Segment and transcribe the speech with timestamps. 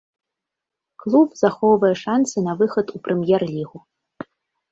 [1.01, 3.77] Клуб захоўвае шанцы на выхад у прэм'ер-лігу.